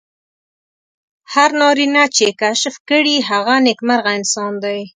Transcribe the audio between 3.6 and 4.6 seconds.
نېکمرغه انسان